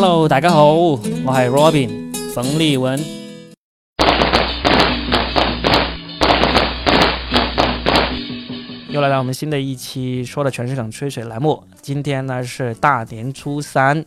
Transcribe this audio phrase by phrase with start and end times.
[0.00, 2.96] Hello，大家好，我系 Robin 冯立文。
[8.90, 11.64] 又来到我们新的一期，说的全是冷吹水栏目。
[11.82, 14.04] 今天呢是大年初三，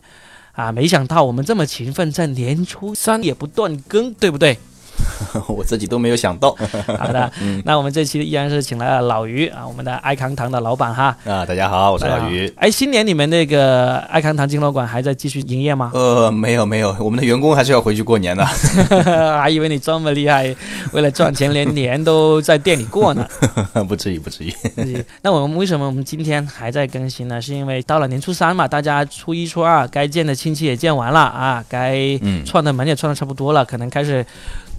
[0.53, 4.57] 啊，没想到我们这么勤奋，在年初三也不断更，对不对？
[5.47, 6.55] 我自己都没有想到。
[6.97, 7.31] 好的，
[7.65, 11.15] 那我们这期依然是请来了老于啊，我们的爱康堂的老板哈。
[11.25, 12.51] 啊，大家好，我是老于。
[12.57, 15.91] 哎，新年你们那个爱康堂金楼馆还在继续营业吗？
[15.93, 18.45] 呃，没有没有，我们的员工还是要回去过年的。
[19.39, 20.55] 还以为你这么厉害，
[20.91, 23.27] 为了赚钱连年都在店里过呢。
[23.87, 24.53] 不至于不至于。
[25.21, 27.41] 那我们为什么我们今天还在更新呢？
[27.41, 31.97] 是因为到了年初三嘛，大家初一初二该见的亲戚也见完了啊，该
[32.45, 34.25] 串的门也串的差不多了，可能开始。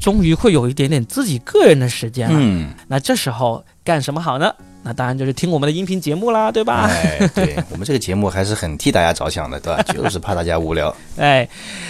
[0.02, 2.34] 终于会有一点点自己个人的时间了。
[2.37, 4.52] 嗯，那这时候干什么好呢？
[4.84, 6.88] 那当然就是听我们的音频节目啦，对吧？
[6.91, 9.80] 哎，对 我们这个节目还是很替大家着想的，对吧？
[9.95, 10.92] 就是怕大家无聊。
[11.17, 11.48] 哎，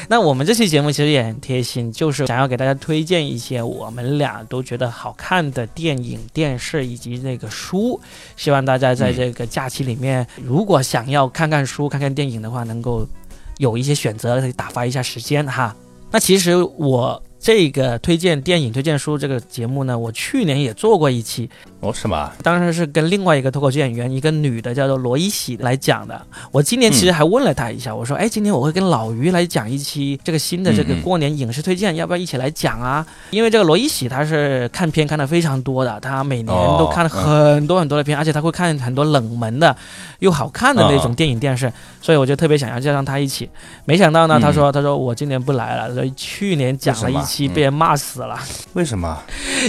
[0.09, 7.99] 那我们这期节目其实也很贴心，就是想要给大家推荐一些我们俩都觉得好看的电影、电视以及那个书，
[8.37, 13.09] 希望大家在这个假期里面，如果想要看看书、看看电影的话，能够
[13.57, 15.75] 有一些选择，打发一下时间哈。
[16.11, 17.23] 那其实我。
[17.43, 21.51] 这个推荐电影、推荐书这个节目呢，我去年也做过一期。
[21.81, 22.31] 哦，是吗？
[22.41, 26.25] 当时是跟另外一个脱口秀演员，一个女的叫做罗一喜来讲的。
[26.53, 36.47] 我今年其实还问了她一下，我说：“哎，今天我会跟老于来讲一期这个新的这个过年影视推荐，要不要一起来讲啊？”因为这个罗一喜她是看片看的非常多的，她每年
[36.79, 39.77] 都看了很多很多的片，而且她会看很多冷门的
[40.21, 43.51] 又好看的那种电影电视，所以我就特别想要叫上她一起。
[43.85, 48.39] 没想到呢，她说：“她说我今年不来了，所以去年讲了一期被人骂死了。”
[48.75, 49.21] 为什么？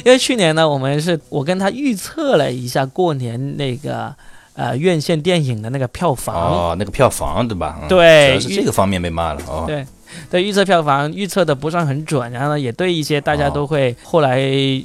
[0.06, 1.98] 因为去年呢，我们是我跟他预。
[2.04, 4.14] 测了一下过年那个
[4.56, 7.80] 呃院线电影的那个票房哦，那个票房对吧？
[7.88, 9.64] 对，主要是这个方面被骂了哦。
[9.66, 9.86] 对，
[10.30, 14.36] 对，预测票房预测的不算很准，然后呢，也对一些大家都会后来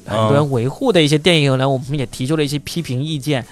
[0.07, 3.45] 很多人维护的一些电影呢，我们也提出了一些批评意见。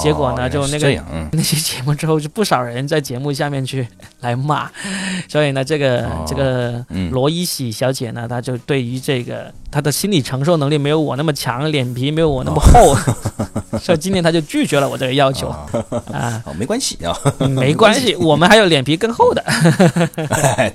[0.00, 3.86] 结果呢，就那个 那些节目之后，就不少人在节目下面去
[4.20, 4.70] 来骂，
[5.28, 12.94] 所以呢，这个这个罗伊喜小姐呢，她就对于这个她的心理承受能力没有我那么强，脸皮没有我那么厚，
[13.78, 15.66] 所以今天她就拒绝了我这个要求啊。
[16.44, 17.16] 哦，没关系啊，
[17.48, 19.42] 没关系，我们还有脸皮更厚的。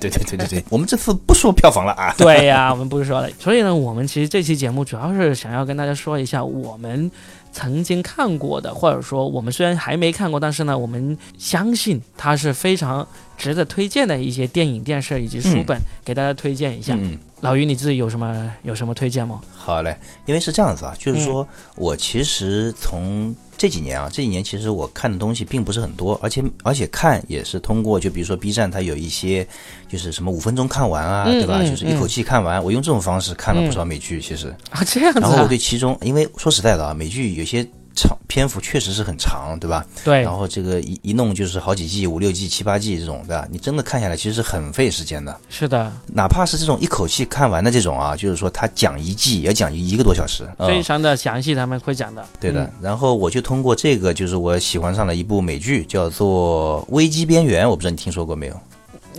[0.00, 2.14] 对对对对对，我们这次不说票房了啊。
[2.18, 3.28] 对呀，我们不说了。
[3.38, 7.10] 所以呢，我们其实这期节目主要是想要跟大家说一下我们。
[7.58, 13.04] 曾经看过的，或者说我们虽然还没看过，但是呢，我们相信它是非常
[13.38, 16.94] 值得推荐的一些电影、电视以及书本，给大家推荐一下。
[16.94, 19.40] 嗯老于，你自己有什么有什么推荐吗？
[19.54, 23.34] 好嘞，因为是这样子啊，就是说我其实从。
[23.56, 29.44] 这几年啊，这几年其实我看的东西并不是很多，而且而且看也是通过，就比如说 B 站，它有一些
[29.88, 31.60] 就是什么五分钟看完啊，对吧？
[31.64, 32.62] 就是一口气看完。
[32.62, 35.18] 我用这种方式看了不少美剧，其实啊这样子。
[35.18, 37.66] 然后我对其中，因为说实在的啊，美剧有些。
[37.98, 39.84] 长篇幅确实是很长，对吧？
[40.04, 40.22] 对。
[40.22, 43.46] 然后这个一一弄就是好几季、五六季、七八季这种，对吧？
[43.50, 45.36] 你真的看下来，其实是很费时间的。
[45.48, 45.92] 是的。
[46.06, 52.24] 哪怕是这种一口气看完的这种啊，就是说他讲一季也讲一个多小时，非常的详细，他们会讲的。
[52.38, 52.70] 对的。
[52.80, 58.60] 然后我就通过这个，就是我喜欢上了一部美剧，叫做《危机边缘》，我不知道你听说过没有？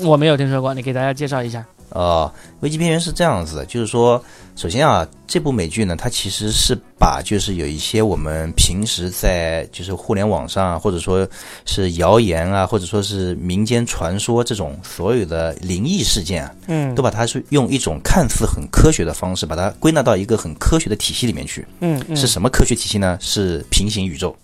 [0.01, 1.65] 我没有听说过，你给大家介绍一下。
[1.91, 4.23] 哦，危机边缘是这样子的，就是说，
[4.55, 11.27] 首先啊，这部美剧呢，它其实是把就是有一些我们平时在就是互联网上，或者说
[11.65, 23.17] 是谣言啊，或者说是民间传说这种所有的灵异事件，嗯，都把它是用一种看似很科学的方式，把它归纳到一个很科学的体系里面去，嗯，是什么科学体系呢？
[23.21, 24.35] 是平行宇宙，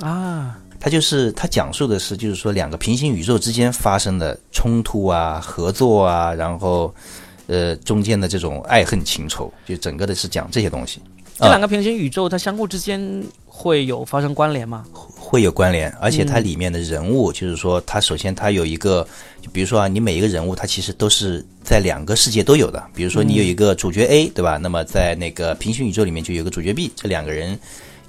[0.00, 0.58] 啊。
[0.80, 6.92] 它就是它讲述的是，就是说两个平行宇宙之间发生的冲突啊、合作啊，然后，
[7.48, 10.98] 呃，中间的这种爱恨情仇，就整个的是讲这些东西。
[11.38, 14.84] 这两个平行宇宙，它相互之间会有发生关联吗？
[14.92, 19.06] 会有关联，而且它里面的人物，就是说，它首先它有一个，
[19.42, 22.82] 就比如说啊，你每一个人物，它其实都是在两个世界都有的。
[22.94, 24.56] 比如说你有一个主角 A，对吧？
[24.56, 27.58] 那么在那个平行宇宙里面就有个主角 B，这两个人。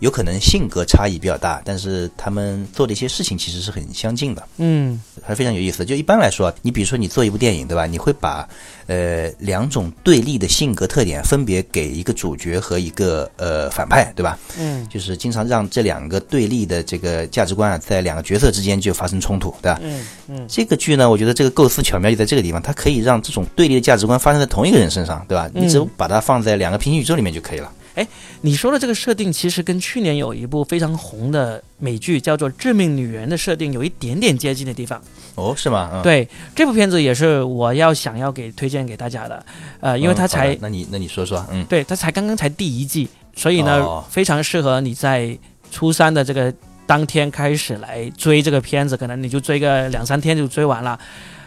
[0.02, 5.86] 有可能性格差异比较大，但是他们做的一些事情其实是很相近的，嗯，还是非常有意思的。
[5.86, 7.86] 就一般来说，你比如说你做一部电影，对吧？
[7.86, 8.50] 你会把
[8.88, 14.40] 呃两种对立的性格特点分别给一个主角和一个呃反派，对吧？
[14.58, 19.80] 嗯，就是经常让这两个对立的这个价值观啊，在两个角色之间就发生冲突，对吧？
[19.84, 25.48] 嗯嗯，这个剧呢，我觉得这个构思巧妙就在这个地方，它可以让这种对立的价值观发生在同一个人身上，对吧？
[25.54, 27.72] 你只把它放在两个平行宇宙里面就可以了。
[27.96, 28.08] 哎，
[28.42, 35.02] 你说的这个设定其实跟去年有一部非常红的美剧叫做《致命女人》的设定有一点点接近的地方。
[35.36, 35.90] 哦，是吗？
[35.94, 39.46] 嗯、对，这部片子也是我要想要给推荐给大家的。
[39.80, 45.38] 呃，因为它才，那你那你说说，嗯，对，它才刚刚才第一季，所以呢，哦非常适合你在
[45.72, 46.54] 初三的这个
[46.86, 51.00] 当天开始来追这个片子，可能你就追个两三天就追完了。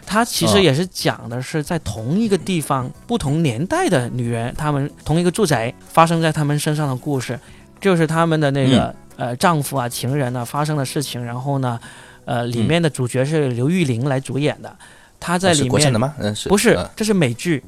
[0.05, 7.39] 它其实哦也是讲的是在同一个地方、不同年代的女人，她们同一个住宅发生在她们身上的故事，
[7.81, 11.23] 就是她们的那个、呃丈夫啊、情人啊发生的事情。
[11.23, 11.79] 然后呢，
[12.25, 14.75] 呃，里面的主角是刘玉玲来主演的，
[15.19, 16.13] 她在里面国产的吗？
[16.19, 17.63] 嗯，是不是嗯，这是美剧。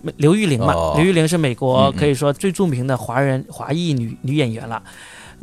[0.00, 4.82] 美刘玉玲嘛，哦刘玉玲是美国可以说最著名的华人华裔女女演员了。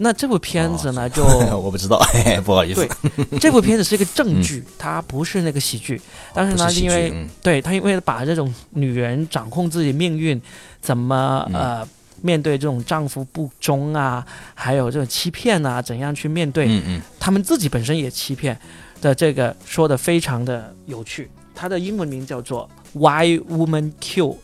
[0.03, 1.23] 那这部片子呢，就
[1.57, 2.01] 我不知道，
[2.43, 2.87] 不好意思
[3.29, 6.01] 对，这部片子是一个正剧，它不是那个喜剧。
[6.33, 10.41] 但是呢，因为嗯对他因为把这种女人掌控自己命运，
[10.81, 11.87] 怎么嗯呃
[12.23, 14.25] 面对这种丈夫不忠啊，
[14.55, 18.57] 还有这种欺骗啊，怎样去面对，嗯嗯，他们自己本身也欺骗
[19.01, 21.29] 的这个说的非常的有趣。
[21.53, 24.35] 它的英文名叫做 Why Woman Kill，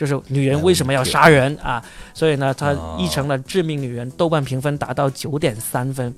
[0.00, 1.84] 就是女人为什么要杀人啊？
[2.14, 6.14] 所以呢，它哦译成了《致命女人》，豆瓣评分达到九点三分。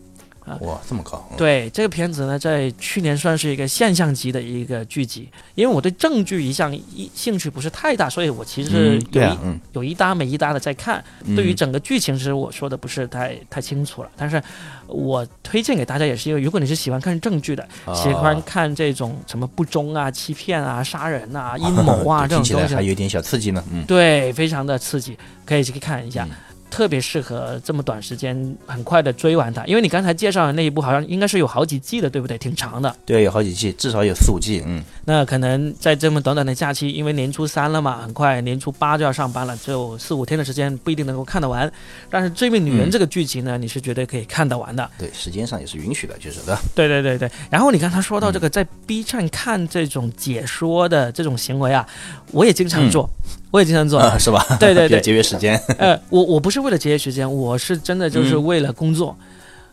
[0.60, 11.02] 哇，这么高，嗯，对这个片子呢，在去年算是一个现象级的一个剧集，因为我对正剧一向一兴趣不是太大，所以我其实是有一、对啊，嗯，有一搭没一搭的在看。
[11.24, 14.42] 嗯对于整个剧情，其实我说的不是太太清楚了，但是
[14.86, 25.16] 我推荐给大家也是因为，如果你是喜欢看正剧的，喜欢啊看这种什么不忠啊、欺骗啊、杀人啊、 阴谋啊这听起来种东西，还有点小刺激呢，嗯，对，非常的刺激，
[25.46, 26.26] 可以去看一下。
[26.28, 26.36] 嗯
[26.72, 32.38] 特别适合这么短时间很快的追完它，因为你刚才介绍的那一部好像应该是有好几季的，对不对？
[32.38, 32.96] 挺长的。
[33.04, 41.70] 对，有好几季，至少有四五季，嗯，那可能在这么短短的假期，因为年初三了嘛，很快年初八就要上班了，只有四五天的时间，不一定能够看得完。
[42.08, 44.90] 但是《追命女人》嗯这个剧情呢，你是绝对可以看得完的。
[44.98, 47.30] 对，时间上也是允许的，就是的，对对对对。
[47.50, 51.86] 然后你刚才说到这嗯个在 B 站看这种解说的这种行为啊，
[52.30, 53.08] 我也经常做，
[53.52, 54.00] 我也经常做。
[54.00, 54.44] 啊，是吧？
[54.58, 59.16] 对对 对节约时间， 呃，我我不是为了节约时间，我是真的就是嗯为了工作。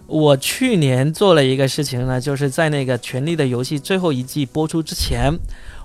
[0.06, 5.32] 我去年做了一个事情呢，就是在那个《权力的游戏》最后一季播出之前，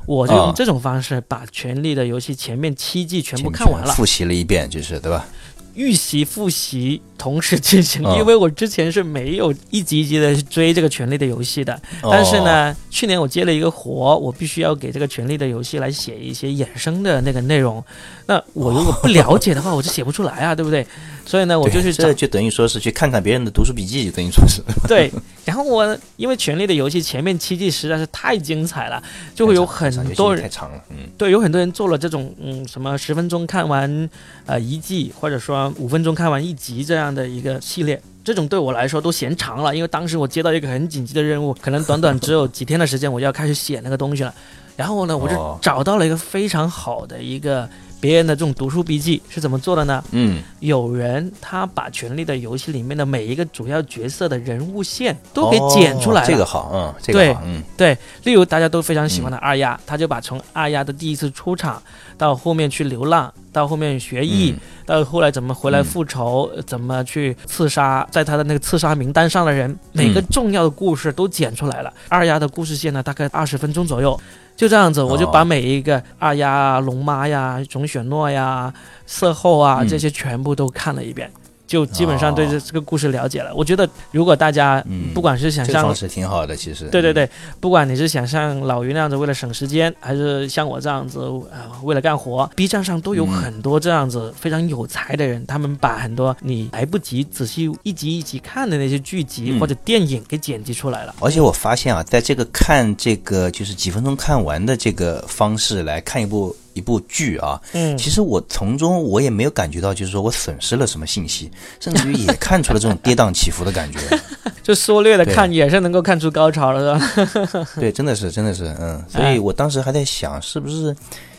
[0.06, 5.26] 我就啊用这种方式把《权力的游戏》前面七季全部看完了，复习了一遍，就是对吧？
[5.74, 8.04] 预习复习同时进行。
[8.04, 17.82] 啊因为我之前是没有一集一集的追这个《权力的游戏》的，但是哦，呢，去年我接了一个活，我必须要给这个《权力的游戏》来写一些衍生的那个内容。
[18.26, 20.86] 那我如果不了解的话，我就写不出来啊，对不对？
[21.26, 25.10] 所以呢，我就去这就等于说是去看看别人的读书笔记，等于说是 对，
[25.46, 29.02] 然后我因为《权力的游戏》前面七季实在是太精彩了，
[29.34, 34.10] 就会有很多人太长了，嗯，对，有很多人做了这种嗯什么十分钟看完
[34.44, 38.00] 呃一季，或者说五分钟看完一集这样的一个系列。
[38.24, 44.34] 这种对我来说都嫌长了，因为当时我接到一个很紧急的任务，可能短短只有几天的时间，我就要开始写那个东西了。
[44.76, 47.68] 然后呢，我就哦找到了一个非常好的一个
[48.04, 50.04] 别人的这种读书笔记是怎么做的呢？
[50.10, 56.26] 嗯，有人他把《权力的游戏》里面的每一个主要角色的人物线都给剪出来了。
[56.26, 61.82] 哦这个好，嗯，这个好，嗯，对，例如大家都非常喜欢的二丫，他就把从二丫的第一次出场
[62.18, 71.90] 到后面去流浪，到后面学艺，嗯到后来怎么回来复仇，呃怎么去刺杀，在他的那个刺杀名单上的人，每个重要的故事都剪出来了。
[72.10, 74.20] 二丫的故事线呢，大概二十分钟左右。
[74.56, 78.72] 就这样子，我就把哦每一个二丫啊、龙妈呀、种雪诺呀、
[79.04, 79.88] 色后啊嗯。
[79.88, 81.30] 这些全部都看了一遍，
[81.66, 82.62] 就基本上对这哦。
[82.66, 83.54] 这个故事了解了。
[83.54, 85.12] 我觉得，如果大家嗯。
[85.14, 87.28] 不管是想像这个方式挺好的，其实，对对对，
[87.60, 99.60] 不管你是想像老于那样子为了省时间，还是像我这样子呃为了干活，B 站上都有嗯很多这样子非常有才的人，他们把很多你来不及仔细一集一集看的那些剧集、嗯。
[99.60, 101.14] 或者电影给剪辑出来了。
[101.20, 111.50] 而且我发现啊，在这个看这个就是几分钟看完的这个方式来看一部一部剧啊，嗯，其实我从中我也没有感觉到，就是说我损失了什么信息，
[111.80, 113.98] 甚至于也看出了这种跌宕起伏的感觉。
[114.62, 117.66] 就缩略的看也是能够看出高潮了，是吧？
[117.76, 120.94] 对，真的是，真的是，嗯，所以我当时还在想，是不是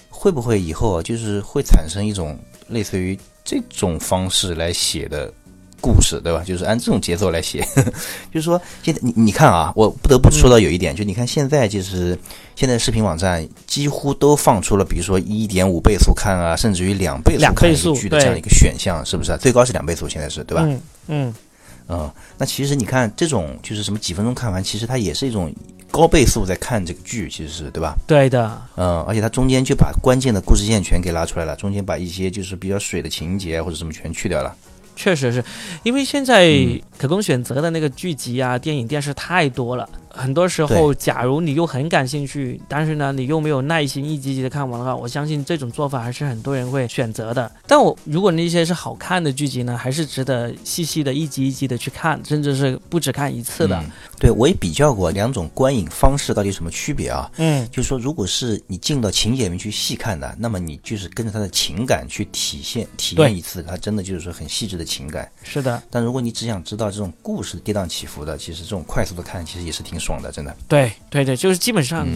[0.10, 2.38] 会不会以后啊，就是会产生一种
[2.68, 5.32] 类似于这种方式来写的
[5.86, 6.44] 故事，对吧？
[6.44, 7.64] 就是按这种节奏来写，
[8.34, 12.18] 就是说，现在你你看啊，我不得不说到有一点，就你看现在就是
[12.56, 19.38] 现在视频网站几乎都放出了，比如说一点五倍速看啊，甚至于两倍速看剧的这样一个选项，是不是啊？
[19.38, 20.64] 最高是两倍速，现在是对吧？
[20.66, 21.34] 嗯嗯，
[21.90, 25.54] 嗯，那其实你看这种就是什么几分钟看完，其实它也是一种
[25.92, 27.96] 高倍速在看这个剧，其实是对吧？
[28.08, 34.56] 对的，嗯，而且它中间就把关键的故事线全给拉出来了，中间把一些就是比较水的情节或者什么全去掉了。
[34.96, 35.44] 确实是
[35.84, 36.54] 因为现在
[36.98, 39.88] 可供选择的那个剧集啊、电影、电视太多了。
[40.16, 47.52] 很多时候，假如你又很感兴趣，但是呢，你又没有耐心一集集的看完的话，我相信这种做法还是很多人会选择的。
[47.68, 53.84] 但我如果那些是好看的剧集呢，还是值得细细的一集一集的去看，甚至是不止看一次的。
[54.18, 57.30] 对我也比较过两种观影方式到底有什么区别啊？
[57.38, 65.30] 嗯，就是说，如果是你进到情节里面去细看的，那么你就是跟着他的情感去体现体验一次，他真的就是说很细致的情感。
[65.44, 65.84] 是的。
[65.92, 70.56] 但如果你只想知道这种故事跌宕起伏的，其实这种快速的看，其实也是挺爽的，真的。
[70.68, 70.92] 对。
[71.10, 72.08] 对对对，就是基本上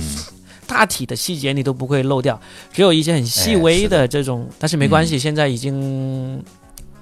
[0.68, 2.40] 大体的细节你都不会漏掉，
[2.72, 6.44] 只有一些很细微的这种，但是没关系，现在已经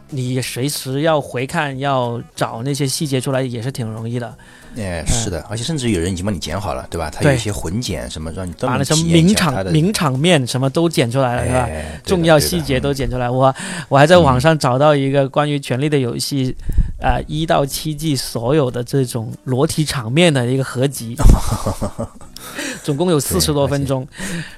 [0.10, 4.38] 你随时要回看要找那些细节出来也是挺容易的。
[4.76, 7.10] 哎，是的，而且甚至有人已经帮你剪好了，对吧？
[7.10, 11.70] 他有一些混剪什么，让你把那什么名场名场面什么都剪出来了，是吧？
[12.04, 13.30] 重要细节都剪出来。
[13.30, 13.54] 我
[13.90, 16.56] 我还在网上找到一个关于《权力的游戏》
[17.06, 21.16] 啊一到七季所有的这种裸体场面的一个合集，
[22.84, 24.08] 总共有四十多分钟。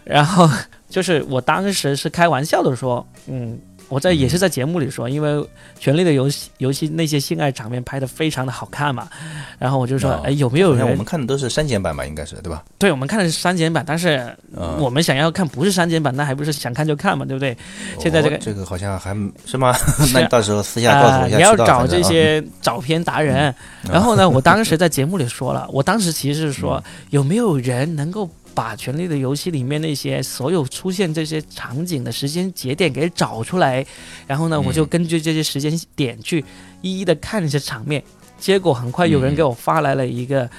[0.04, 0.50] 然后
[0.89, 3.58] 就是我当时是开玩笑的说，嗯。
[3.89, 5.31] 我在也是在节目里说，因为
[5.79, 9.10] 《权力的游戏》游戏那些性爱场面拍的非常的好看嘛，
[9.58, 10.88] 然后我就说，哎，有没有人？
[10.89, 12.63] 我们看的都是删减版吧，应该是对吧？
[12.77, 14.31] 对，我们看的是删减版，但是
[14.77, 17.58] 我们想要看不是删减版，那还不是想看就看嘛，对不对？
[18.00, 19.15] 现在这个这个好像还
[19.46, 19.75] 是吗？
[20.13, 21.38] 那到时候私下告诉我一下。
[21.38, 23.53] 你要找这些 找片达人，
[23.91, 28.29] 然后呢，我当时在节目里说了，我当时其实是说， 有没有人能够。
[28.60, 33.86] 把《权力的游戏》里面那些所有出现这些场景的时间节点给找出来，
[34.28, 36.44] 然后呢，我就根据这些时间点去
[36.82, 38.04] 一一的看那些场面。
[38.38, 40.50] 结果很快有人给我发来了一个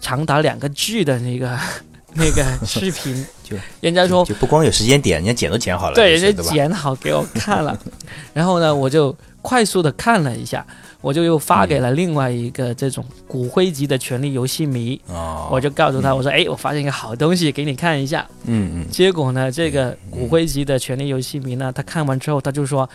[0.00, 1.58] 长达两个 G 的那个
[2.14, 7.76] 那个视频， 就人家说就不光有时间点，人家剪都剪好了，对，人家剪好给我看了。
[8.32, 10.66] 然后呢，我就快速的看了一下。
[11.00, 15.00] 我就又发给了另外一个这种骨灰级的权力游戏迷，
[15.48, 18.26] 我就告诉他，我说，哎，我发现一个好东西给你看一下。
[18.46, 18.88] 嗯嗯。
[18.90, 22.90] 结果呢，这个骨灰级的权力游戏迷呢，他看完之后，他就说，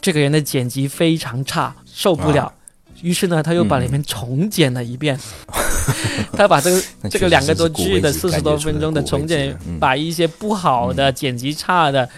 [0.00, 2.52] 这个人的剪辑非常差，受不了。
[3.00, 5.16] 于是呢，他又把里面重剪了一遍。
[6.36, 12.08] 他把这个 这个两个多 G 的四十多分钟的重剪，把一些不好的剪辑差的。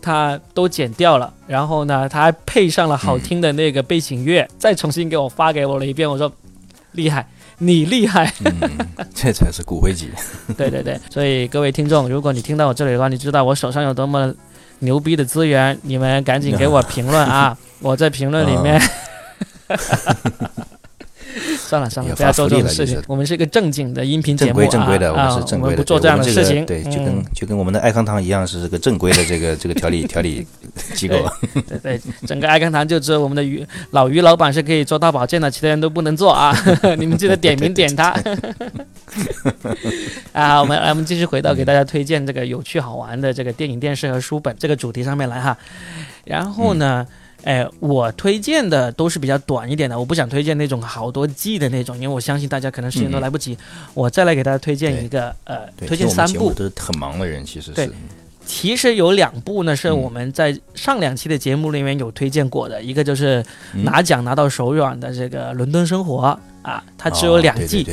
[0.00, 6.08] 他都剪掉了，然后呢，他还配上了好听的那个背景乐，再重新给我发给我了一遍。
[6.08, 6.30] 我说，
[6.92, 7.26] 厉害，
[7.58, 8.32] 你厉害，
[9.14, 10.10] 这才是骨灰级。
[10.56, 14.32] 对对对，所以各位听众，如果你听到我这里的话，你知道我手上有多么
[14.80, 17.56] 牛逼的资源，你们赶紧给我评论啊！
[17.80, 18.80] 我在评论里面。
[21.66, 23.02] 算了算了，不要做这种事情。
[23.08, 26.64] 我们是一个正经的音频节目啊，正规的，我们是正规的，不做这样的事情。
[26.64, 30.46] 对，就跟就跟我们的爱康堂一样，是这个正规的这个这个调理 调理
[30.94, 31.16] 机构。
[31.68, 36.56] 对对，整个爱康堂就只有我们的于老于老板是可以做大保健的，其他人都不能做啊！
[36.98, 38.12] 你们记得点名点他。
[40.32, 45.58] 啊，我们来，我们继续回到给大家推荐这个有趣好玩的这个电影、电视和书本这个主题上面来哈。
[46.24, 47.04] 然后呢？
[47.46, 53.56] 哎，我推荐的都是比较短一点的，我不想推荐那种好多季的那种，因为我相信大家可能时间都来不及。
[53.94, 56.52] 我再来给大家推荐一个，呃，推荐三部。
[56.52, 57.92] 都是很忙的人，其实是。
[58.44, 63.44] 其实有两部呢，是我们在上两期的节目里面有推荐过的，一个就是
[63.84, 66.38] 拿奖拿到手软的这个《伦敦生活》
[66.68, 67.86] 啊，它只有两季。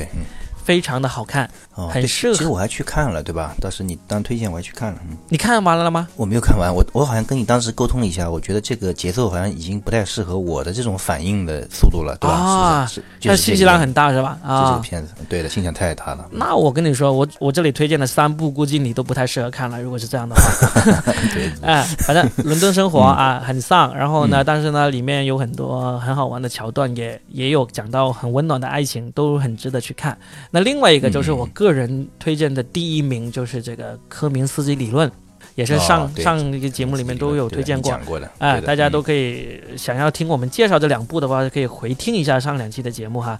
[0.65, 2.33] 非常的好看，很适合。
[2.37, 3.55] 其实我还去看了，对吧？
[3.59, 4.99] 当时你当推荐我还去看了。
[5.09, 6.07] 嗯你看完了吗？
[6.15, 12.33] 我没有看完，我我好像跟你当时沟通了一下，我觉得这个节奏好像已经不太适合我的这种反应的速度了，对吧？
[12.35, 14.37] 啊，是，它信息量很大，是吧？
[14.43, 16.27] 啊，这个片子，对的，信息量太大了。
[16.31, 19.81] 那我跟你说，我我这里推荐的三部，估计你都不太适合看了。
[19.81, 20.41] 如果是这样的话，
[21.33, 23.95] 对， 哎，反正伦敦生活啊，很丧。
[23.95, 30.15] 然后呢，但是呢，里面有很多很好玩的桥段，也也有讲到很温暖的爱情，都很值得去看。
[30.51, 31.33] 那另外一个就是。
[31.33, 35.11] 我个人推荐的第一名就是这个科明斯基理论，
[35.55, 38.29] 也是上上一个节目里面都有推荐过，讲过的。
[38.37, 43.39] 哎，大家都可以想要听我们介绍这两部的话，可以回听一下上两期的节目哈。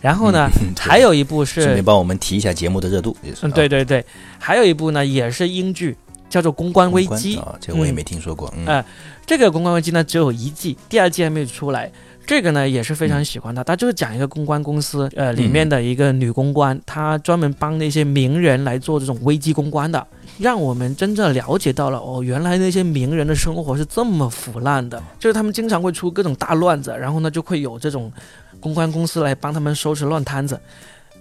[0.00, 0.48] 然后呢，
[0.78, 3.16] 还有一部是顺便帮我们提一下节目的热度。
[3.42, 4.04] 嗯，对对对，
[4.38, 5.96] 还有一部呢也是英剧，
[6.30, 7.36] 叫做《公关危机》。
[7.60, 8.52] 这个我也没听说过。
[8.66, 8.84] 哎，
[9.26, 11.90] 这个《公关危机》呢只有一季，第二季还没有出来。
[12.28, 20.06] 这个呢也是非常喜欢的，他就是讲一个公关公司，呃，里面的一个女公关，她专门帮那些名人来做这种危机公关的，
[20.38, 28.12] 让我们真正了解到了哦，原来那些名人的生活是这么腐烂的，就是他们经常会出各种大乱子，然后呢就会有这种
[28.60, 30.60] 公关公司来帮他们收拾乱摊子。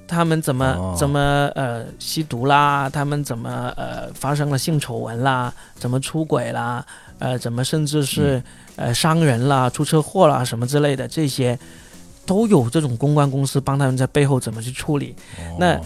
[0.09, 0.95] 他们怎么、哦。
[0.97, 1.19] 怎么
[1.53, 6.85] 呃吸毒啦，他们怎么呃发生了性丑闻啦，怎么出轨啦，
[7.19, 8.41] 呃怎么甚至是、
[8.75, 11.57] 呃伤人啦、出车祸啦什么之类的，这些
[12.25, 15.15] 都有这种公关公司帮他们在背后怎么去处理。
[15.57, 15.81] 那哦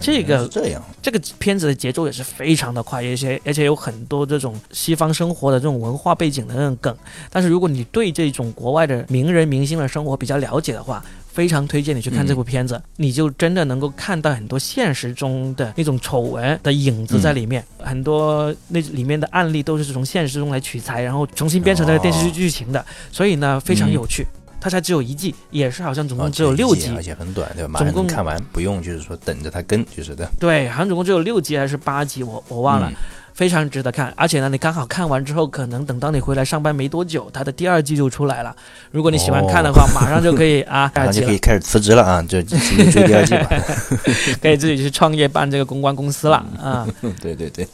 [0.00, 6.96] 这个这样，这个片子的节奏也是非常的快，而且而且有很多这种西方生活的这种文化背景的那种梗。
[7.30, 24.26] 但是如果你对这种国外的名人明星的生活比较了解的话，非常推荐你去看这部片子，你就真的能够看到很多现实中的那种丑闻的影子在里面，很多那里面的案例都是从现实中来取材，然后重新编成这个电视剧剧情的，所以呢非常有趣。
[24.60, 27.68] 它才只有一季，也是好像总共哦只有六集，而且很短，对吧？
[27.70, 30.28] 马总共看完，不用就是说等着它更，就是的。
[30.38, 32.88] 对，好像总共只有六集还是八集，我我忘了。
[32.90, 32.94] 嗯
[33.32, 38.54] 非常值得看，而且呢，你刚好看完之后，可能等到你回来上班没多久，它的第二季就出来了。
[38.90, 43.48] 如果你喜欢看的话，马上就可以 啊，第马上就可以开始辞职了啊，就直接追第二季吧。
[44.42, 46.86] 可以自己去创业办这个公关公司了啊。
[47.18, 47.66] 对 对对，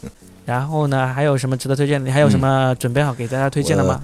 [0.46, 2.06] 然后呢，还有什么值得推荐的？
[2.06, 4.02] 你还有什么准备好给大家推荐的吗？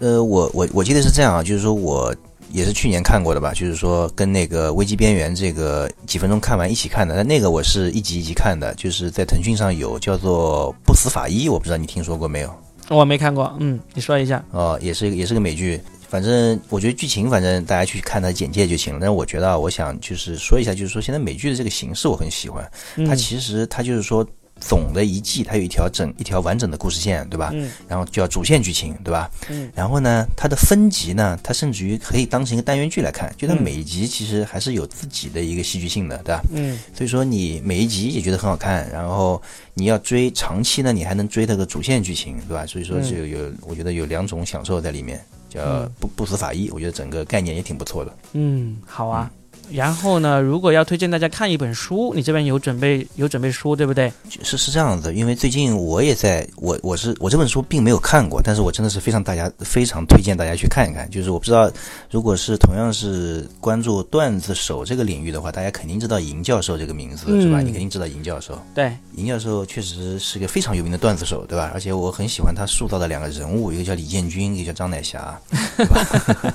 [0.00, 2.14] 呃，我我我记得是这样啊，就是说我
[2.52, 12.52] 也是去年看过的吧，就是说跟那个《危机边缘》这个几分钟看完一起看的，但那个我是一集一集看的，就是在腾讯上有叫做《不死法医》，我不知道你听说过没有？
[12.90, 14.44] 我没看过，嗯，你说一下。
[14.50, 15.80] 哦，也是也是个美剧。
[16.06, 19.00] 反正我觉得剧情，反正大家去看它简介就行了。
[19.00, 22.68] 但是我觉得啊，我想就是说一下，就是说现在美剧的这个形式我很喜欢。
[22.96, 24.24] 嗯它其实它就是说
[24.66, 27.50] 总的一季它有一条整一条完整的故事线，对吧？
[27.52, 29.30] 嗯然后叫主线剧情，对吧？
[29.50, 36.40] 嗯然后呢，它的分集呢，它甚至于可以当成一个单元剧来看，就它嗯每一集其实还是有自己的一个戏剧性的，对吧？
[36.52, 39.40] 嗯所以说你每一集也觉得很好看，然后
[39.74, 42.64] 你要追长期呢，你还能追它个主线剧情，对吧？
[42.64, 48.16] 所以说就有有，我觉得有两种享受在里面，叫嗯不不死法医，我觉得整个概念也挺不错的。
[48.32, 49.30] 嗯，好啊。
[49.70, 54.12] 然后呢，如果要推荐大家看一本书，你这边有准备有准备书对不对？
[54.42, 61.08] 是是这样子，因为最近我也在，我我是我这本书并没有看过，但是我真的是非常大家非常推荐大家去看一看。
[61.10, 61.70] 就是我不知道，
[62.10, 67.60] 如果是同样是关注段子手这个领域的话，大家肯定知道尹教授这个名字，是吧？
[67.60, 68.58] 嗯你肯定知道尹教授。
[68.74, 71.70] 对，尹教授确实是个非常有名的段子手，对吧？
[71.72, 75.38] 而且我很喜欢他塑造的两个人物，一个叫李建军，一个叫张乃霞，
[75.76, 76.04] 对吧？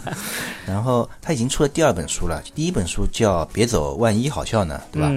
[0.68, 5.10] 然后他已经出了第二本书了，第一本书叫《别走，万一好笑呢》，对吧？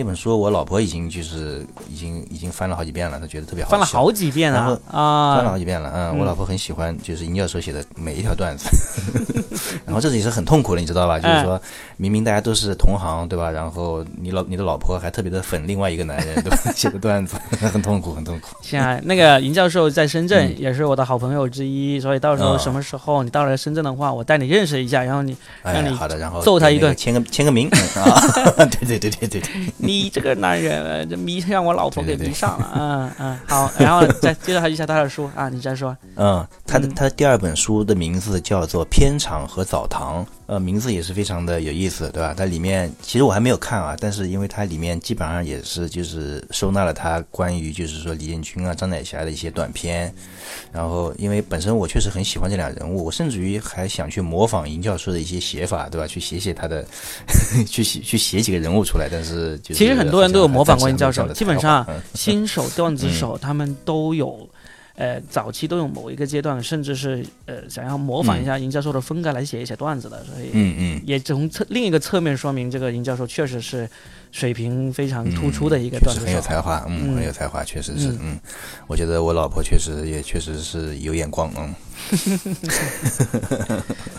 [0.00, 5.58] 那本书我老婆已经就是已经已经翻了好几遍了，她觉得特别好，翻了好几遍然后啊啊翻了好！
[5.58, 5.92] 几遍了。
[5.94, 8.64] 嗯，嗯我老婆很喜欢，就是尹教授写的每一条段子。
[9.84, 11.16] 然后这也是很痛苦的，你知道吧？
[11.16, 11.60] 哎就是说
[11.98, 13.50] 明明大家都是同行，对吧？
[13.50, 16.56] 然后你老你的老婆还特别的粉另外一个男人，对吧？
[16.74, 17.36] 写的段子
[17.70, 18.56] 很痛苦，很痛苦。
[18.62, 28.18] 现在那个尹教授在深圳嗯也是我的好朋友之一，所以到时候啊什么时候你到了深圳的话，我带你认识一下，然后你哎让你好的，然后揍他一顿签个签个名嗯啊！
[28.80, 29.50] 对对对对对对，
[29.90, 42.34] 你这个男人呃这迷让我老婆给迷上了，嗯嗯，好，然后再介绍一下他的书啊，你再说，嗯，他他的第二本书的名字叫做《片场和澡堂》，呃，名字也是非常的有意思，对吧？
[42.36, 50.12] 它里面其实我还没有看啊，但是因为它里面基本上也是就是收纳了他关于就是说李建军啊、张乃霞的一些短片，
[50.72, 56.04] 然后因为本身我确实很喜欢这俩人物，我甚至于还想去模仿尹教授的一些写法，对吧？
[56.04, 56.84] 去写写他的，
[57.70, 64.50] 去写去写几个人物出来，但是就是其实很多人都有模仿过尹教授基本上 新手段子手他们都有。
[65.00, 71.02] 呃，早期都有某一个阶段，甚至是呃想要模仿一下尹教授的风格来写一写段子的，所以嗯嗯。
[71.06, 73.88] 也从侧另一个侧面说明，这个尹教授确实是
[74.30, 76.40] 水平非常突出的一个确实很有。
[76.42, 78.40] 才华，嗯，嗯很有才华，确实是，嗯嗯，
[78.86, 81.74] 我觉得我老婆确实也确实是有眼光，嗯，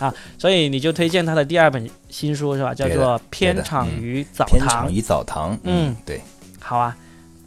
[0.00, 2.74] 啊所以你就推荐他的第二本新书是吧？
[2.74, 4.88] 叫做《对偏的嗯场与澡堂片场》。
[4.90, 6.20] 与澡堂，嗯嗯，对，
[6.58, 6.96] 好啊，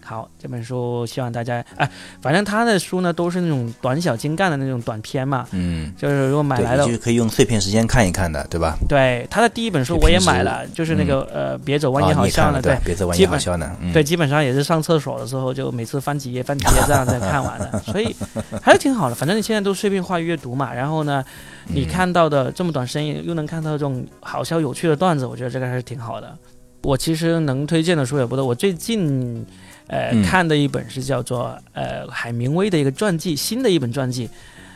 [0.07, 1.89] 好，这本书希望大家哎，
[2.21, 8.77] 反正他的书呢都是那种短小精干的那种短篇嘛，嗯，就是如果买来对，的就可以用碎片时间看一看的，对吧？
[8.87, 12.77] 对他的第一本书我也买了，就是那个、呃别走万一啊，好笑呢，对？
[12.85, 18.15] 别走万一好笑呢，嗯，对，基本上也是上厕所的时候就每次翻几页翻几页这样再看完的， 所以
[18.61, 19.15] 还是挺好的。
[19.15, 21.25] 反正你现在都碎片化阅读嘛，然后呢，
[21.69, 26.37] 你嗯看到的这么短时间又能看到这种好笑有趣的段子，我觉得这个还是挺好的。
[26.83, 29.43] 我其实能推荐的书也不多，我最近
[29.87, 34.29] 呃、嗯看的一本是叫做呃海明威的一个传记，新的一本传记，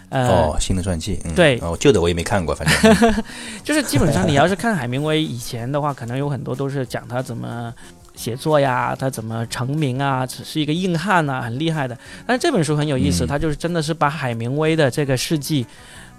[0.09, 3.23] 呃，哦，新的传记，嗯对哦，旧的我也没看过，反正，
[3.63, 7.73] 就是基本上你要是看海明威以前的话，可能有很多都是讲他怎么
[8.15, 11.97] 写作呀，他怎么成名啊，只是一个硬汉呐、很厉害的。
[12.27, 15.65] 但是这本书很有意思，嗯他就是真的是把海明威的这个事迹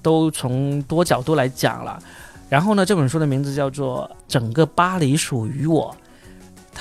[0.03, 2.03] 都从多角度来讲了。
[2.48, 5.94] 然后呢，这本书的名字叫做《整个巴黎属于我》。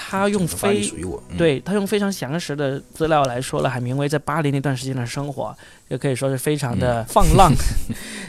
[0.01, 5.53] 他用非属于我，嗯，对他用非常详实的资料来说了海明威在巴黎那段时间的生活，
[5.89, 6.79] 也可以说是非常嗯。
[6.79, 7.51] 的放浪，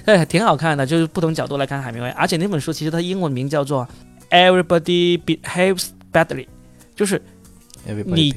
[0.05, 0.85] 对， 挺好看的。
[0.85, 3.87] 就是不同角度来看海明威，而且那本书其实它英文名叫做
[4.31, 6.45] 《Everybody Behaves Badly》，
[6.97, 7.23] 就是
[8.05, 8.35] 你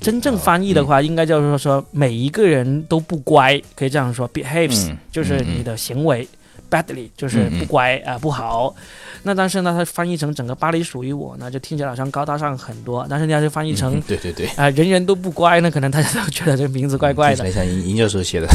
[0.00, 6.26] 真正啊翻译的话，应该叫做说每一个人都不乖，可以这样说，behaves、嗯就是你的行为、
[6.70, 8.74] b a d l y 就是不乖啊、不好。
[9.24, 13.06] 那但是呢，它翻译成整个巴黎属于我呢，就听起来好像高大上很多。
[13.10, 17.50] 但是你要是翻译成嗯对对对，啊、人人都不乖，那可能大家都觉得这个名字怪怪的。
[17.50, 18.48] 像银银教授写的，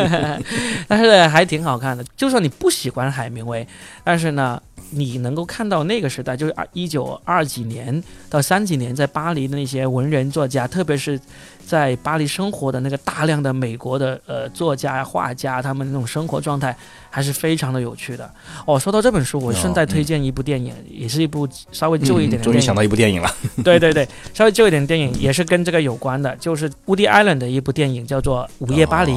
[0.88, 2.02] 但是还挺好看的。
[2.16, 3.66] 就算你不喜欢海明威，
[4.04, 11.20] 但是呢，你能够看到那个时代，就是二一九二几年到三几年，在巴黎的那些文人作家，特别是
[11.66, 16.76] 在巴黎生活的那个大量的美国的呃作家、画家，他们那种生活状态
[17.10, 18.30] 还是非常的有趣的。
[18.66, 22.42] 哦，说到这本书，我顺带推荐一部电影，也是一部稍微旧一点的电影。
[22.42, 23.30] 嗯终于想到一部电影了，
[23.64, 29.12] 对对对，稍微旧一点的电影也是跟这个有关的，就是 Woody Allen 的一部电影，叫做《午夜巴黎》。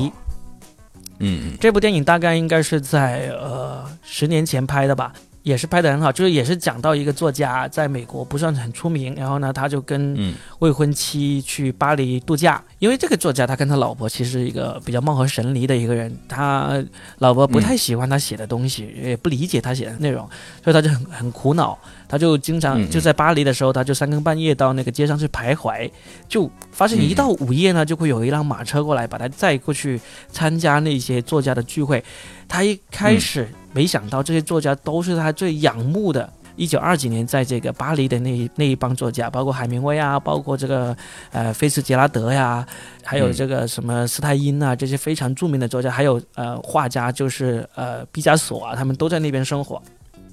[1.20, 5.14] 嗯这部电影大概应该是在呃十年前拍的吧，
[5.46, 16.84] 也是拍的很好，就是也是讲到一个作家在美国不算很出名，然后呢他就跟嗯未婚妻去巴黎度假，因为这个作家他跟他老婆其实是一个比较貌合神离的一个人，他
[17.20, 20.28] 老婆不太喜欢他写的东西，也不理解他写的内容，
[20.64, 21.78] 所以他就很很苦恼，
[22.08, 25.88] 他就经常就在巴黎的时候，他就三更半夜到那个街上去徘徊，
[26.28, 32.04] 就发现一到午夜呢，就会有一辆马车过来把他载过去参加那些作家的聚会。
[32.48, 36.32] 他一开始没想到这些作家都是他最仰慕的。
[36.58, 40.96] 一九二几年，在这个巴黎的那一那一帮作家，包括海明威啊，包括这个
[41.32, 42.66] 呃菲茨杰拉德呀，
[43.04, 49.82] 还有这个什么斯泰因啊，这些非常著名的作家，还有呃画家，就是呃毕加索啊，他们都在那边生活。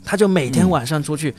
[0.05, 1.35] 他就每天晚上出去，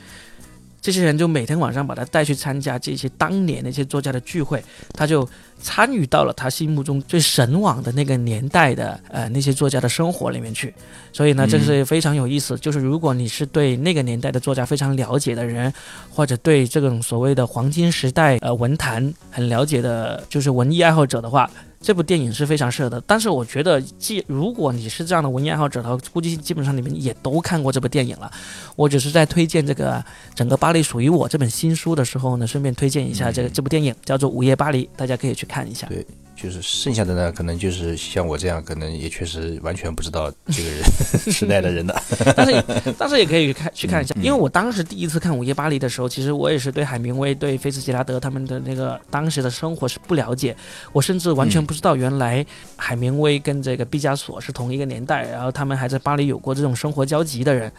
[0.84, 5.26] 这些人就每天晚上把他带去参加这些当年那些作家的聚会，他就
[5.58, 10.74] 参与到了他心目中最神往的那个年代的呃那些作家的生活里面去。
[11.10, 12.58] 所以呢，这是非常有意思。
[12.58, 15.72] 就是如果你是对那个年代的作家非常了解的人，
[16.10, 21.50] 或者对这种所谓的黄金时代呃文坛很了解的，就是文艺爱好者的话，
[21.84, 23.00] 这部电影是非常适合的。
[23.06, 28.30] 但是我觉得，既如果你是这样的文艺爱好者的话，估计基本上你们也都看过这部电影了。
[28.74, 30.02] 我只是在推荐这个
[30.34, 35.86] 整个巴黎属于我这本新书的时候呢，顺便推荐一下这个这部电影，叫做《午夜巴黎》，大家可以去看一下。
[35.88, 40.82] 对就是剩下的呢，可能就是像我这样，可能也确实完全不知道这个人
[41.32, 42.02] 时代的人的。
[42.36, 42.64] 但是
[42.98, 50.56] 但是也可以去看去看一下，因为我当时第一次看《午夜巴黎》的时候，其实我也是对海明威、对菲茨杰拉德他们的那个当时的生活是不了解，
[50.92, 52.44] 我甚至完全不知道原来
[52.76, 57.72] 海明威跟这个毕加索是同一个年代，然后他们还在巴黎有过这种生活交集的人。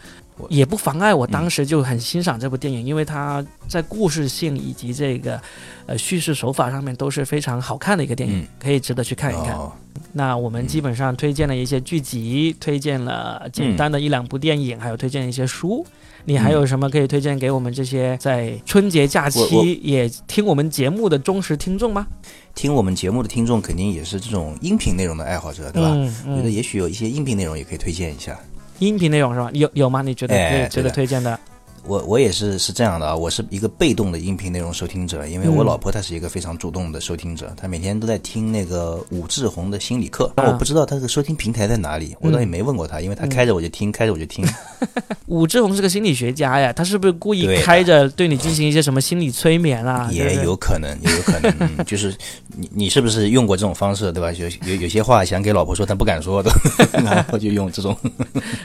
[0.49, 5.41] 也不妨碍我当时就很欣赏这部电影，因为它在故事性以及这个
[5.85, 9.55] 呃叙事手法上面都是非常好看的一个电影，嗯可以值得去看一看。
[9.55, 9.71] 哦，
[10.13, 15.85] 那我们基本上推荐了一些剧集，推荐了简单的一两部电影，还有推荐一些书。
[16.27, 22.07] 你还有什么可以推荐给我们这些在春节假我我期也听我们节目的忠实听众吗？
[22.55, 25.91] 听我们节目的听众肯定也是这种音频内容的爱好者，对吧？
[25.93, 28.35] 嗯嗯，觉得也许有一些音频内容也可以推荐一下。
[28.79, 29.49] 音频内容是吧？
[29.53, 30.01] 有有吗？
[30.01, 31.39] 你觉得可以值得推荐的？
[31.87, 44.45] 我我也是是这样的啊，我是一个被动的音频内容收听者，因为我嗯老婆她是一个非常主动的收听者，她每天都在听那个武志红的心理课，但啊我不知道她这个收听平台在哪里，我倒也没问过她，因为她开着我就听，开着我就听。
[45.27, 50.09] 武志红是个心理学家呀，他是不是故意开着对你进行一些什么心理催眠啊？
[50.11, 52.15] 也有可能，也有可能，嗯，就是
[52.55, 54.31] 你你是不是用过这种方式，对吧？
[54.33, 56.51] 有有有些话想给老婆说，但不敢说的，
[57.03, 57.95] 然后就用这种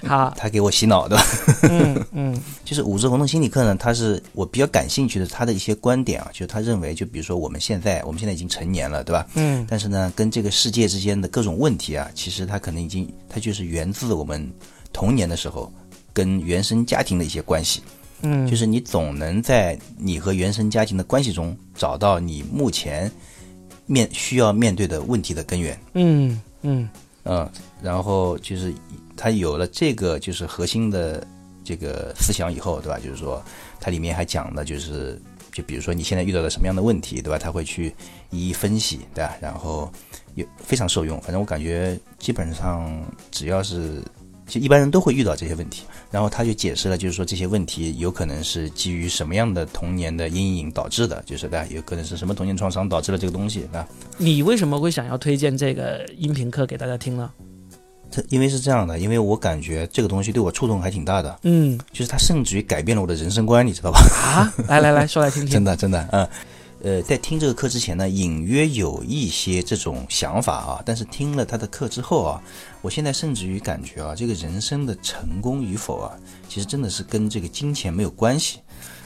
[0.06, 1.18] 好，他给我洗脑的。
[1.62, 9.26] 嗯嗯 就是武志红的心理课呢，他是我比较感兴趣的，他的一些观点啊，就是他认为，就比如说我们现在，我们现在已经成年了，对吧？
[9.34, 14.50] 嗯但是呢，跟这个世界之间的各种问题啊，其实它可能已经，它就是源自我们
[14.92, 15.70] 童年的时候
[16.12, 17.82] 跟原生家庭的一些关系。
[18.22, 23.10] 嗯，就是你总能在你和原生家庭的关系中找到你目前
[23.86, 25.78] 面需要面对的问题的根源。
[25.94, 26.88] 嗯嗯
[27.24, 27.50] 嗯，
[27.82, 28.74] 然后就是
[29.16, 31.26] 他有了这个就是核心的
[31.70, 32.98] 这个思想以后，对吧？
[32.98, 33.40] 就是说，
[33.78, 35.20] 它里面还讲了，就是
[35.52, 37.38] 就比如说你现在遇到了什么样的问题，对吧？
[37.38, 37.94] 他会去
[38.30, 39.36] 一一分析，对吧？
[39.40, 39.88] 然后
[40.34, 41.20] 有非常受用。
[41.20, 42.90] 反正我感觉基本上
[43.30, 44.02] 只要是
[44.48, 45.84] 就一般人都会遇到这些问题。
[46.10, 51.64] 然后他就解释了，就是说这些问题有可能是基于什么样的童年的阴影导致的，就是对吧？
[51.70, 53.88] 有可能是什么童年创伤导致了这个东西，对吧？
[54.18, 57.30] 你为什么会想要推荐这个音频课给大家听呢？
[58.10, 64.00] 它因为是这样的，因为我感觉这个东西对我触动还挺大的，嗯就是它甚至于改变了我的人生观，你知道吧？
[64.00, 65.50] 啊，来来来说来听听。
[65.52, 66.28] 真的真的，嗯。
[66.82, 72.42] 呃，在听这个课之前呢，隐约有一些这种想法啊，但是听了他的课之后啊，
[72.80, 76.16] 我现在甚至于感觉啊，这个人生的成功与否啊，
[76.48, 78.60] 其实真的是跟这个金钱没有关系，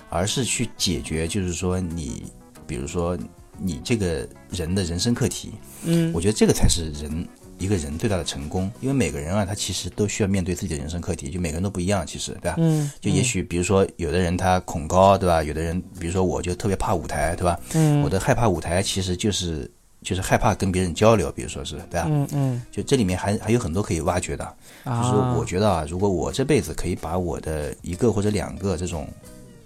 [0.08, 2.22] 而是去解决，就是说你，
[2.64, 3.18] 比如说
[3.58, 7.26] 你这个人的人生课题，嗯我觉得这个才是人
[7.58, 12.54] 一个人最大的成功，因为每个人啊，他其实都需要面对自己的人生课题，就每个人都不一样，其实对吧？
[12.58, 15.42] 嗯，就也许比如说有的人他恐高，对吧？
[15.42, 17.58] 有的人比如说我就特别怕舞台，对吧？
[17.74, 19.70] 嗯我的害怕舞台其实就是
[20.02, 22.06] 就是害怕跟别人交流，比如说是对吧？
[22.08, 24.44] 嗯嗯就这里面还还有很多可以挖掘的。
[24.84, 29.08] 就是啊，我觉得啊，如果我这辈子可以把我的一个或者两个这种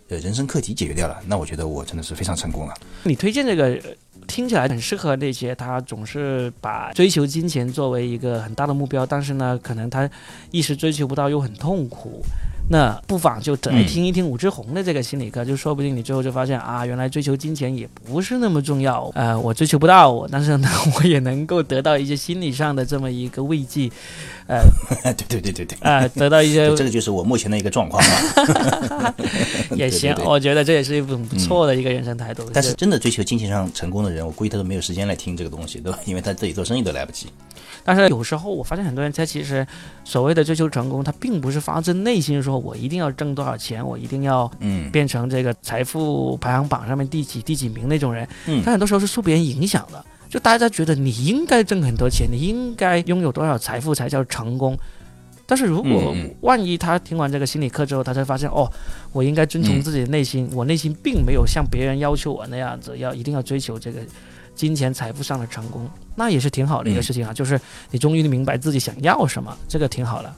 [0.08, 2.74] 呃人生课题解决掉了，那我觉得我真的是非常成功了。
[3.02, 3.90] 你推荐这个呃
[4.28, 10.08] 听起来很适合那些他总是把追求金钱作为一个很大的目标，但是呢，可能他
[10.52, 12.22] 一时追求不到又很痛苦。
[12.70, 19.10] 那不妨就来听一听武志红的这个心理课，就说不定你最后就发现啊，原来追求金钱也不是那么重要。
[19.14, 23.90] 呃，我追求不到我，但是呢，我也能够得到一些心理上的这么一个慰藉，
[24.48, 24.64] 呃
[25.14, 29.14] 对对对对对，呃，得到一些这个就是我目前的一个状况啊。
[29.76, 30.24] 也行对对。
[30.24, 32.42] 对我觉得这也是一种不错的一个人生态度。
[32.52, 35.98] 但是真的追求金钱上成功的人，我估计他都没有时间来听这个东西，对吧？
[36.06, 37.26] 因为他自己做生意都来不及。
[37.84, 39.66] 但是有时候我发现很多人他其实
[40.04, 48.26] 所谓的追求成功，他并不是发自内心说我一定要挣多少钱，我一定要嗯变成这个财富排行榜上面第几第几名那种人。
[48.46, 54.78] 嗯他很多时候是受别人影响的，就大家觉得你应该挣很多钱，你应该拥有多少财富才叫成功。
[55.46, 58.70] 但是如果万一他听完这个心理课之后，他才发现哦，
[59.12, 64.00] 我应该遵从嗯自己的内心，我内心并没有像别人要求我那样子，要一定要追求这个
[64.54, 67.32] 金钱财富上的成功，那也是挺好的一个嗯事情啊。
[67.32, 67.58] 就是
[67.90, 70.34] 你终于明白自己想要什么，这个挺好的，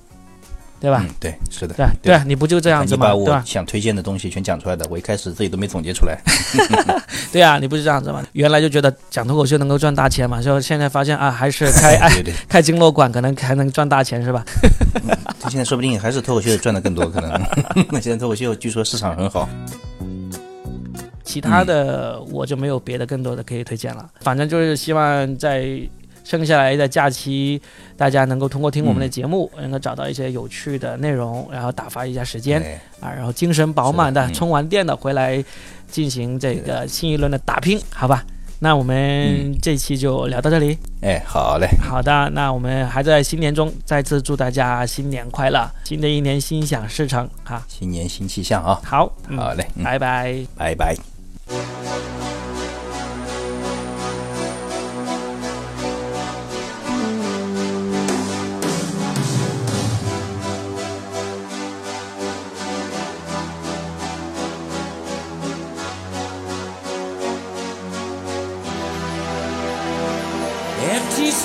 [0.80, 1.04] 对吧？
[1.06, 1.74] 嗯，对，是的。
[1.74, 3.14] 对对啊，你不就这样子吗？
[3.14, 6.18] 我想推荐的东西全讲出来的，我一开始自己都没总结出来。
[7.30, 8.24] 对啊，你不是这样子吗？
[8.32, 14.44] 原来就觉得讲脱口秀能够赚大钱嘛，就现在发现啊，还是开哎对对，开经络馆可能还能赚大钱是吧？
[15.38, 17.30] 他现在说不定还是脱口秀赚的更多，可能。
[17.90, 19.48] 那现在脱口秀据说市场很好。
[21.22, 24.04] 其他的我就没有别的更多的可以推荐了。
[24.20, 25.78] 反正就是希望在
[26.30, 27.60] 剩下来的假期，
[27.96, 35.44] 大家能够通过听我们的节目，能够找到一些有趣的内容，然后打发一下时间哎啊，然后精神饱满的嗯充完电的回来
[35.90, 38.24] 进行这个新一轮的打拼，好吧？
[38.60, 40.78] 那我们嗯这期就聊到这里。
[41.02, 47.60] 哎，好嘞，好的，那我们还在新年中，再次祝大家新年快乐，新的一年心想事成哈。
[47.66, 48.80] 新年新气象啊！
[48.84, 50.46] 好，嗯好嘞，嗯，拜拜。
[50.56, 50.94] 拜拜。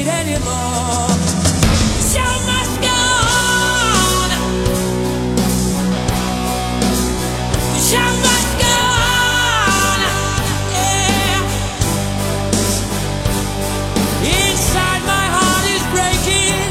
[0.00, 1.08] It anymore?
[1.96, 2.98] The Show must go
[3.32, 4.28] on.
[7.74, 8.76] The Show must go
[9.14, 9.98] on.
[10.76, 11.40] Yeah.
[14.36, 16.68] Inside my heart is breaking.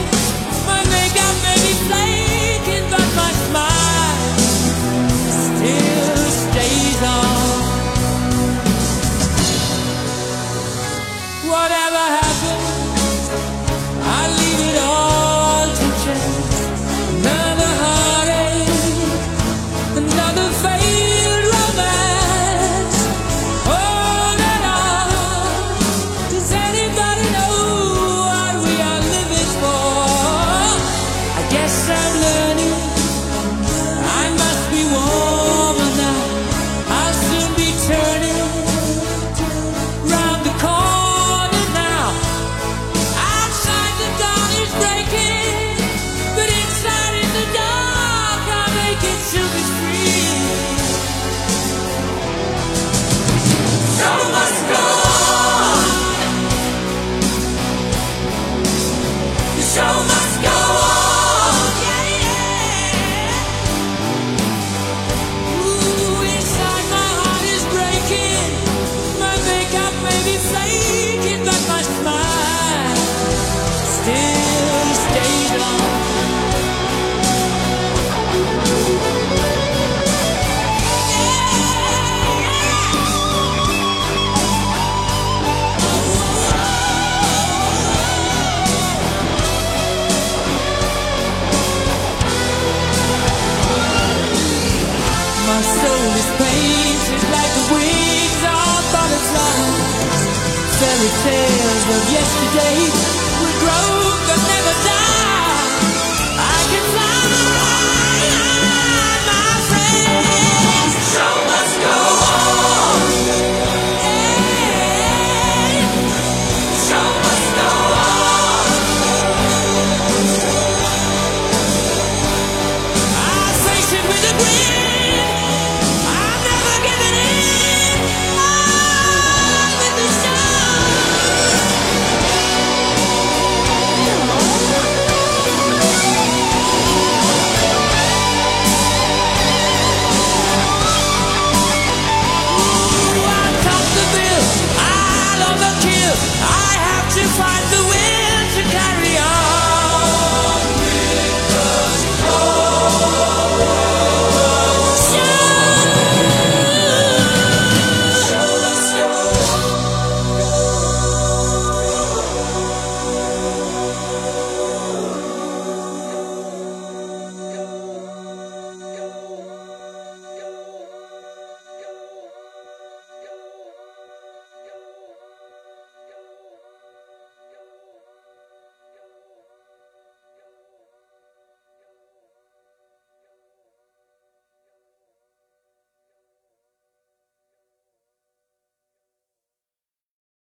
[0.70, 4.20] My makeup may be flaking, but my smile
[5.50, 7.34] still stays on.
[11.50, 12.85] Whatever happens,